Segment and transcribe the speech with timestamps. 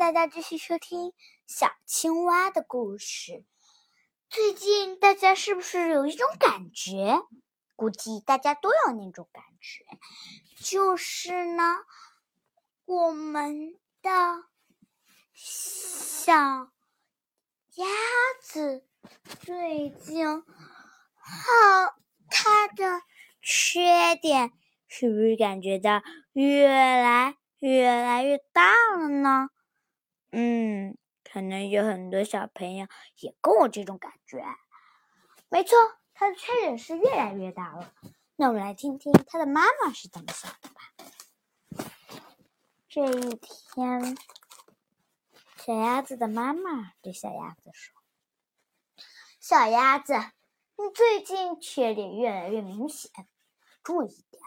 [0.00, 1.12] 大家继续收听
[1.46, 3.44] 小青蛙的故事。
[4.30, 7.20] 最近大家是不是有一种感觉？
[7.76, 9.84] 估计大家都有那种感觉，
[10.56, 11.76] 就是呢，
[12.86, 14.10] 我们的
[15.34, 16.32] 小
[17.74, 17.86] 鸭
[18.40, 18.86] 子
[19.40, 20.44] 最近好，
[22.30, 23.02] 它的
[23.42, 24.50] 缺点
[24.88, 26.00] 是不是感觉到
[26.32, 29.50] 越来越来越大了呢？
[30.32, 32.86] 嗯，可能有很多小朋友
[33.18, 34.44] 也跟我这种感觉。
[35.48, 35.76] 没错，
[36.14, 37.92] 他的缺点是越来越大了。
[38.36, 40.80] 那我们来听听他的妈妈是怎么想的吧。
[42.88, 44.16] 这一天，
[45.56, 48.00] 小鸭子的妈妈对小鸭子说
[49.38, 50.14] ：“小鸭子，
[50.76, 53.10] 你最近缺点越来越明显，
[53.82, 54.42] 注意点。”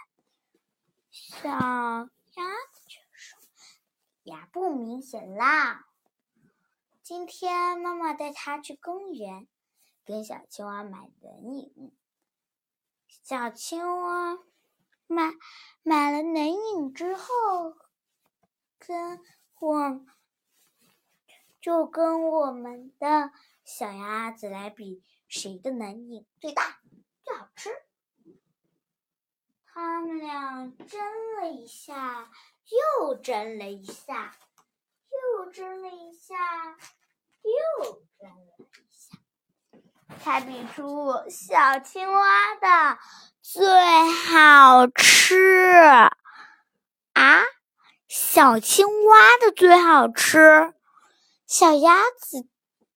[1.12, 2.10] 小鸭。
[4.24, 5.86] 呀，不明显啦。
[7.02, 9.48] 今天妈妈带它去公园，
[10.06, 11.92] 跟小青蛙买冷饮。
[13.08, 14.40] 小青蛙
[15.08, 15.34] 买
[15.84, 17.76] 买了冷饮之后，
[18.80, 19.22] 跟
[19.60, 20.06] 我
[21.60, 23.32] 就跟我们的
[23.66, 26.80] 小鸭子来比，谁的冷饮最大
[27.24, 27.70] 最好吃。
[30.24, 31.00] 亮蒸
[31.42, 32.30] 了一下。
[33.00, 34.36] 又争了一下，
[35.12, 36.78] 又争了一下，
[37.44, 42.98] 又争了一下，才比出小青蛙的
[43.42, 43.68] 最
[44.12, 45.76] 好吃
[47.12, 47.44] 啊！
[48.08, 50.74] 小青蛙的最好吃，
[51.46, 52.48] 小鸭子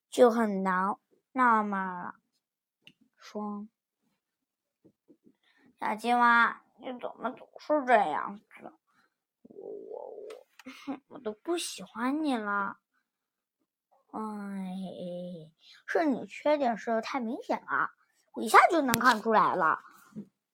[0.10, 0.96] 就很难
[1.34, 2.16] 纳闷了，
[3.18, 3.68] 说
[5.80, 8.74] ：“小青蛙，你怎么总是这样子？”
[9.44, 12.78] 我我我，我都不喜欢你了。
[14.12, 14.20] 哎，
[15.86, 17.92] 是你缺点是太明显了，
[18.34, 19.84] 我一下就能看出来了。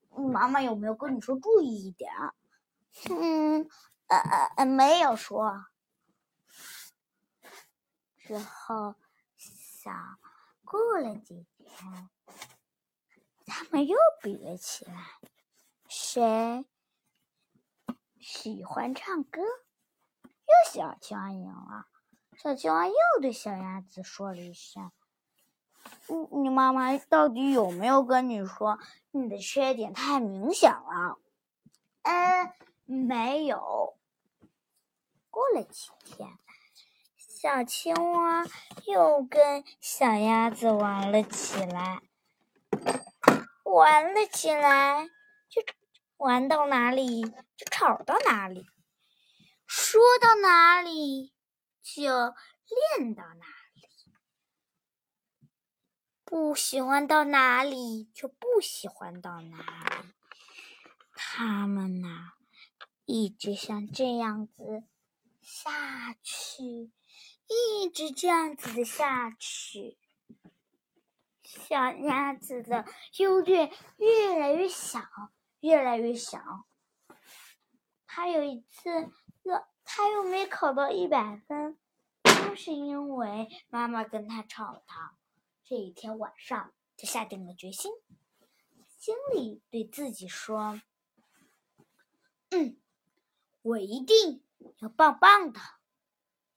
[0.10, 2.12] 妈妈有没有跟你说注意一点？
[3.10, 3.68] 嗯，
[4.08, 4.18] 呃
[4.58, 5.66] 呃，没有说。
[8.18, 8.96] 之后，
[9.36, 10.20] 想
[10.64, 12.10] 过了几天，
[13.46, 14.94] 他们又比了起来，
[15.96, 16.66] 谁？
[18.20, 19.42] 喜欢唱歌，
[20.24, 21.86] 又小青蛙赢了。
[22.36, 24.92] 小青蛙又对小鸭子说了一声
[26.10, 28.80] ：“你你妈妈到底有没有跟你说
[29.12, 31.20] 你的缺点太明显了
[32.02, 32.52] ？”“嗯，
[32.86, 33.96] 没有。”
[35.30, 36.28] 过了几天，
[37.18, 38.44] 小青蛙
[38.86, 42.02] 又跟小鸭子玩了起来，
[43.64, 45.10] 玩了起来。
[46.18, 48.66] 玩到哪里就吵到哪里，
[49.66, 51.34] 说到哪里
[51.82, 52.04] 就
[52.98, 53.82] 练到哪里，
[56.24, 60.14] 不喜欢到哪里就不喜欢到哪里。
[61.14, 62.34] 他们呐，
[63.06, 64.84] 一直像这样子
[65.42, 66.92] 下去，
[67.48, 69.98] 一直这样子的下去，
[71.44, 72.86] 小鸭子的
[73.18, 75.02] 优点越来越小。
[75.64, 76.66] 越来越小。
[78.06, 79.10] 他有一次，
[79.44, 81.80] 又他又没考到一百分，
[82.22, 85.18] 都是因为妈妈跟他吵他。
[85.64, 87.94] 这一天晚上，他下定了决心，
[88.98, 90.82] 心里对自己说
[92.52, 92.78] ：“嗯，
[93.62, 94.44] 我一定
[94.80, 95.62] 要棒棒的，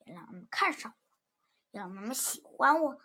[0.04, 3.00] 要让妈妈看上我，让妈妈喜欢我，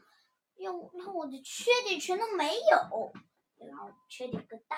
[0.56, 3.14] 要让我的缺点全都没有，
[3.60, 4.78] 要让我缺点更大。”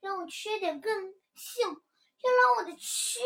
[0.00, 3.20] 让我缺点更性，要让我的缺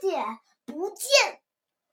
[0.00, 1.42] 点不见。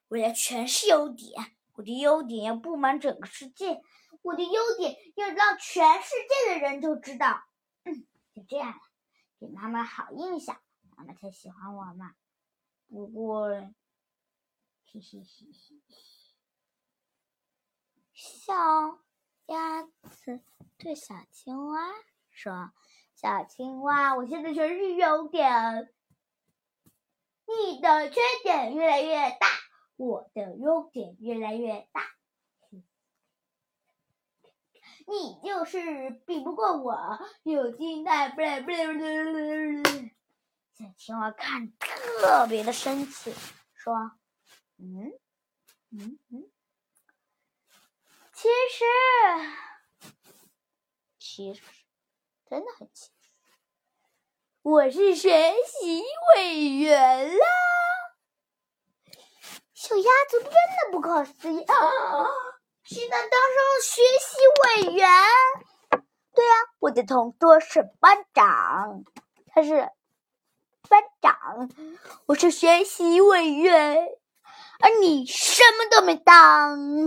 [0.09, 3.81] 我要全是优点，我的优点要布满整个世界，
[4.21, 7.43] 我的优点要让全世界的人都知道。
[7.83, 8.81] 嗯，就这样了，
[9.39, 10.61] 给妈妈好印象，
[10.95, 12.15] 妈妈才喜欢我嘛。
[12.87, 13.49] 不过，
[14.85, 15.81] 嘻嘻嘻嘻，
[18.13, 18.53] 小
[19.47, 20.41] 鸭子
[20.77, 21.89] 对小青蛙
[22.29, 22.71] 说。
[23.21, 25.93] 小青蛙，我现在全是优点，
[27.45, 29.47] 你的缺点越来越大，
[29.95, 32.01] 我的优点越来越大，
[35.05, 39.87] 你就是比不过我，有金蛋不来不来不。
[40.73, 43.31] 小青蛙看特别的生气，
[43.75, 44.13] 说
[44.81, 45.13] ：“嗯？
[45.91, 46.17] 嗯？
[46.29, 46.49] 嗯，
[48.33, 48.83] 其实
[51.19, 51.61] 其实。”
[52.51, 53.09] 真的很奇
[54.61, 56.03] 我是学习
[56.35, 57.45] 委员啦！
[59.73, 61.75] 小小鸭子真的不可思议啊！
[62.83, 65.07] 居然当上学习委员。
[66.35, 69.05] 对呀，我的同桌是班长，
[69.53, 69.89] 他是
[70.89, 71.69] 班长，
[72.25, 74.09] 我是学习委员，
[74.81, 77.05] 而你什么都没当。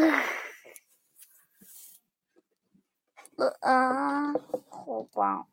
[3.36, 4.32] 呃，
[4.70, 5.48] 好吧，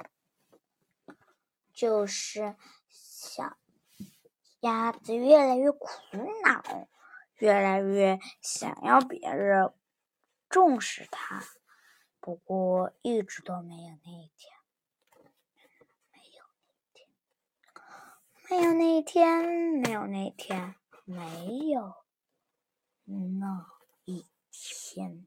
[1.74, 2.56] 就是
[2.90, 3.58] 小
[4.60, 5.88] 鸭子越来越苦
[6.44, 6.88] 恼，
[7.38, 9.74] 越来越想要别人
[10.48, 11.44] 重视它。
[12.20, 14.54] 不过，一直都，没有那一天，
[18.48, 19.44] 没有那一天，
[19.84, 20.76] 没有那一天，
[21.06, 21.98] 没有
[23.26, 23.56] 那
[24.06, 25.26] 一天。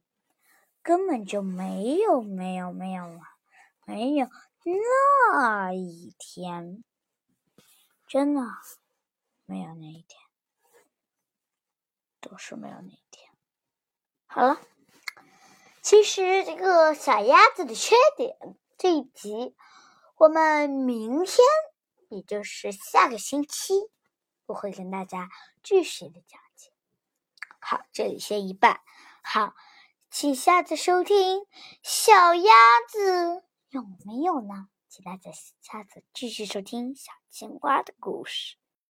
[0.84, 3.38] 根本就没有，没有，没有啊，
[3.86, 4.28] 没有
[5.32, 6.84] 那一天，
[8.06, 8.42] 真的
[9.46, 10.20] 没有那一天，
[12.20, 13.30] 都是没有那一天。
[14.26, 14.60] 好了，
[15.80, 18.36] 其实这个小鸭子的缺点
[18.76, 19.56] 这一集，
[20.16, 21.38] 我们明天，
[22.10, 23.90] 也就是下个星期，
[24.44, 25.30] 我会跟大家
[25.62, 26.70] 继续的讲解。
[27.58, 28.82] 好，这里先一半，
[29.22, 29.54] 好。
[30.16, 31.44] 请下次收听
[31.82, 32.52] 小鸭
[32.88, 34.68] 子有没有呢？
[34.88, 38.54] 请大家下次继续收听小青蛙的故事。